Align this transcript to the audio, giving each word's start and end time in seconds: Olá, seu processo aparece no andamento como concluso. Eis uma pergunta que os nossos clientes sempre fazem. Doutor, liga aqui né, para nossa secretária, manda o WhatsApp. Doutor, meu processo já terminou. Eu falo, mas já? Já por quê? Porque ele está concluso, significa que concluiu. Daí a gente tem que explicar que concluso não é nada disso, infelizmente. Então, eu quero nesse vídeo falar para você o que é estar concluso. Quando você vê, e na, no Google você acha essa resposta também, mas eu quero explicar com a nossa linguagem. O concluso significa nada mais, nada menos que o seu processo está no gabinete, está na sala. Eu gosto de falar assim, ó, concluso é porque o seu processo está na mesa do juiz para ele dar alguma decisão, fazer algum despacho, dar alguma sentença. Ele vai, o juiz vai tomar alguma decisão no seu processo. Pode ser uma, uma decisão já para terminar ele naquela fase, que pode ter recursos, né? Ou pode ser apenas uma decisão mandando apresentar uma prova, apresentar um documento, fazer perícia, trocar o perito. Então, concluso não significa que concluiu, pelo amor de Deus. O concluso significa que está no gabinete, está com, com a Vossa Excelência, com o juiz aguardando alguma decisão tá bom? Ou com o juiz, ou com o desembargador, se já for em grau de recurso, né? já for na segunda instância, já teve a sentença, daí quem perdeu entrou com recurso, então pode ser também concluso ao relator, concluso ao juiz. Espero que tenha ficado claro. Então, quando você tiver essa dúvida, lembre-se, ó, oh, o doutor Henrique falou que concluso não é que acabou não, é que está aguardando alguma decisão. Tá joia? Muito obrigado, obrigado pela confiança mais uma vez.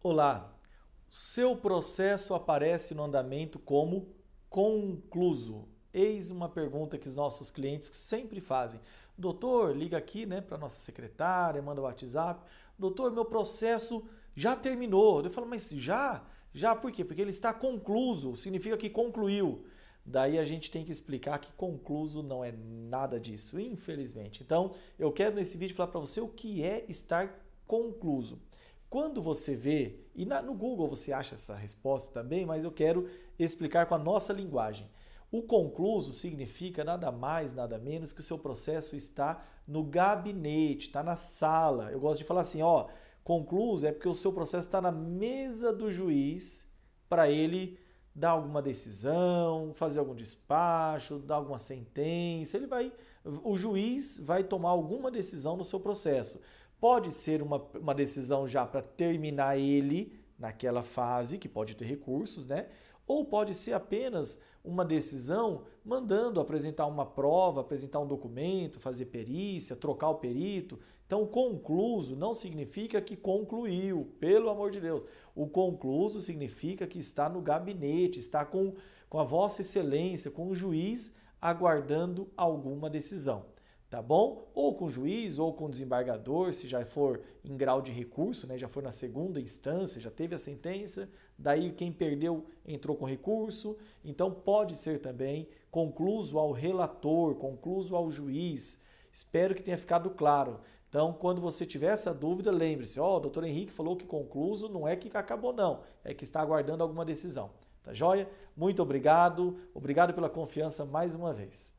Olá, 0.00 0.56
seu 1.10 1.56
processo 1.56 2.32
aparece 2.32 2.94
no 2.94 3.02
andamento 3.02 3.58
como 3.58 4.14
concluso. 4.48 5.66
Eis 5.92 6.30
uma 6.30 6.48
pergunta 6.48 6.96
que 6.96 7.08
os 7.08 7.16
nossos 7.16 7.50
clientes 7.50 7.90
sempre 7.96 8.40
fazem. 8.40 8.80
Doutor, 9.18 9.76
liga 9.76 9.98
aqui 9.98 10.24
né, 10.24 10.40
para 10.40 10.56
nossa 10.56 10.78
secretária, 10.78 11.60
manda 11.60 11.80
o 11.80 11.84
WhatsApp. 11.84 12.40
Doutor, 12.78 13.10
meu 13.10 13.24
processo 13.24 14.08
já 14.36 14.54
terminou. 14.54 15.20
Eu 15.20 15.30
falo, 15.30 15.48
mas 15.48 15.68
já? 15.68 16.24
Já 16.54 16.76
por 16.76 16.92
quê? 16.92 17.04
Porque 17.04 17.20
ele 17.20 17.30
está 17.30 17.52
concluso, 17.52 18.36
significa 18.36 18.76
que 18.76 18.88
concluiu. 18.88 19.66
Daí 20.06 20.38
a 20.38 20.44
gente 20.44 20.70
tem 20.70 20.84
que 20.84 20.92
explicar 20.92 21.40
que 21.40 21.52
concluso 21.54 22.22
não 22.22 22.44
é 22.44 22.52
nada 22.52 23.18
disso, 23.18 23.58
infelizmente. 23.58 24.44
Então, 24.44 24.76
eu 24.96 25.10
quero 25.10 25.34
nesse 25.34 25.58
vídeo 25.58 25.74
falar 25.74 25.90
para 25.90 25.98
você 25.98 26.20
o 26.20 26.28
que 26.28 26.62
é 26.62 26.84
estar 26.88 27.44
concluso. 27.66 28.40
Quando 28.90 29.20
você 29.20 29.54
vê, 29.54 30.00
e 30.14 30.24
na, 30.24 30.40
no 30.40 30.54
Google 30.54 30.88
você 30.88 31.12
acha 31.12 31.34
essa 31.34 31.54
resposta 31.54 32.12
também, 32.12 32.46
mas 32.46 32.64
eu 32.64 32.72
quero 32.72 33.08
explicar 33.38 33.86
com 33.86 33.94
a 33.94 33.98
nossa 33.98 34.32
linguagem. 34.32 34.88
O 35.30 35.42
concluso 35.42 36.12
significa 36.12 36.82
nada 36.82 37.12
mais, 37.12 37.52
nada 37.52 37.78
menos 37.78 38.12
que 38.12 38.20
o 38.20 38.24
seu 38.24 38.38
processo 38.38 38.96
está 38.96 39.44
no 39.66 39.84
gabinete, 39.84 40.86
está 40.86 41.02
na 41.02 41.16
sala. 41.16 41.92
Eu 41.92 42.00
gosto 42.00 42.18
de 42.18 42.24
falar 42.24 42.40
assim, 42.40 42.62
ó, 42.62 42.88
concluso 43.22 43.86
é 43.86 43.92
porque 43.92 44.08
o 44.08 44.14
seu 44.14 44.32
processo 44.32 44.66
está 44.66 44.80
na 44.80 44.90
mesa 44.90 45.70
do 45.70 45.90
juiz 45.90 46.66
para 47.10 47.30
ele 47.30 47.78
dar 48.14 48.30
alguma 48.30 48.62
decisão, 48.62 49.72
fazer 49.74 50.00
algum 50.00 50.14
despacho, 50.14 51.18
dar 51.18 51.36
alguma 51.36 51.58
sentença. 51.58 52.56
Ele 52.56 52.66
vai, 52.66 52.90
o 53.22 53.56
juiz 53.58 54.18
vai 54.18 54.42
tomar 54.42 54.70
alguma 54.70 55.10
decisão 55.10 55.58
no 55.58 55.64
seu 55.64 55.78
processo. 55.78 56.40
Pode 56.80 57.12
ser 57.12 57.42
uma, 57.42 57.56
uma 57.74 57.94
decisão 57.94 58.46
já 58.46 58.64
para 58.64 58.80
terminar 58.80 59.58
ele 59.58 60.12
naquela 60.38 60.82
fase, 60.82 61.36
que 61.36 61.48
pode 61.48 61.74
ter 61.74 61.84
recursos, 61.84 62.46
né? 62.46 62.68
Ou 63.06 63.24
pode 63.24 63.54
ser 63.54 63.72
apenas 63.72 64.42
uma 64.64 64.84
decisão 64.84 65.64
mandando 65.84 66.40
apresentar 66.40 66.86
uma 66.86 67.04
prova, 67.04 67.62
apresentar 67.62 67.98
um 67.98 68.06
documento, 68.06 68.78
fazer 68.78 69.06
perícia, 69.06 69.74
trocar 69.74 70.10
o 70.10 70.16
perito. 70.16 70.78
Então, 71.06 71.26
concluso 71.26 72.14
não 72.14 72.32
significa 72.32 73.00
que 73.00 73.16
concluiu, 73.16 74.12
pelo 74.20 74.50
amor 74.50 74.70
de 74.70 74.80
Deus. 74.80 75.04
O 75.34 75.48
concluso 75.48 76.20
significa 76.20 76.86
que 76.86 76.98
está 76.98 77.28
no 77.28 77.40
gabinete, 77.40 78.18
está 78.18 78.44
com, 78.44 78.74
com 79.08 79.18
a 79.18 79.24
Vossa 79.24 79.62
Excelência, 79.62 80.30
com 80.30 80.48
o 80.48 80.54
juiz 80.54 81.16
aguardando 81.40 82.28
alguma 82.36 82.90
decisão 82.90 83.57
tá 83.90 84.02
bom? 84.02 84.50
Ou 84.54 84.74
com 84.74 84.86
o 84.86 84.90
juiz, 84.90 85.38
ou 85.38 85.52
com 85.52 85.66
o 85.66 85.70
desembargador, 85.70 86.52
se 86.52 86.68
já 86.68 86.84
for 86.84 87.20
em 87.44 87.56
grau 87.56 87.80
de 87.80 87.90
recurso, 87.90 88.46
né? 88.46 88.58
já 88.58 88.68
for 88.68 88.82
na 88.82 88.90
segunda 88.90 89.40
instância, 89.40 90.00
já 90.00 90.10
teve 90.10 90.34
a 90.34 90.38
sentença, 90.38 91.08
daí 91.38 91.72
quem 91.72 91.90
perdeu 91.90 92.46
entrou 92.66 92.96
com 92.96 93.06
recurso, 93.06 93.76
então 94.04 94.30
pode 94.30 94.76
ser 94.76 95.00
também 95.00 95.48
concluso 95.70 96.38
ao 96.38 96.52
relator, 96.52 97.34
concluso 97.36 97.96
ao 97.96 98.10
juiz. 98.10 98.82
Espero 99.12 99.54
que 99.54 99.62
tenha 99.62 99.78
ficado 99.78 100.10
claro. 100.10 100.60
Então, 100.88 101.12
quando 101.12 101.40
você 101.40 101.66
tiver 101.66 101.92
essa 101.92 102.14
dúvida, 102.14 102.50
lembre-se, 102.50 102.98
ó, 102.98 103.14
oh, 103.14 103.16
o 103.16 103.20
doutor 103.20 103.44
Henrique 103.44 103.72
falou 103.72 103.96
que 103.96 104.06
concluso 104.06 104.68
não 104.68 104.88
é 104.88 104.96
que 104.96 105.14
acabou 105.14 105.52
não, 105.52 105.82
é 106.02 106.14
que 106.14 106.24
está 106.24 106.40
aguardando 106.40 106.82
alguma 106.82 107.04
decisão. 107.04 107.50
Tá 107.82 107.92
joia? 107.92 108.28
Muito 108.56 108.82
obrigado, 108.82 109.58
obrigado 109.74 110.14
pela 110.14 110.30
confiança 110.30 110.84
mais 110.84 111.14
uma 111.14 111.32
vez. 111.32 111.77